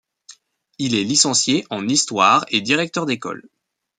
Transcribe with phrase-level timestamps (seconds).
[0.79, 3.47] Il est licencié en histoire et directeur d'école.